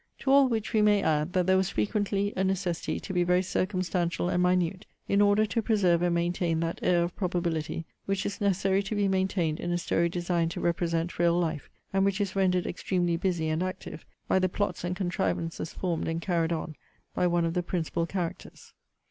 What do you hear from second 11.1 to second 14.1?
real life; and which is rendered extremely busy and active